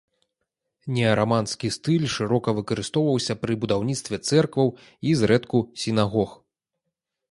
Неараманскі 0.95 1.67
стыль 1.75 2.09
шырока 2.15 2.57
выкарыстоўваўся 2.61 3.33
пры 3.45 3.61
будаўніцтве 3.67 4.15
цэркваў, 4.29 4.67
і, 4.97 5.09
зрэдку, 5.23 5.57
сінагог. 5.85 6.29